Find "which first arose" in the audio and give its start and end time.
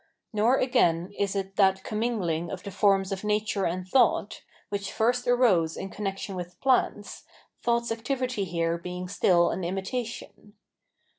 4.69-5.77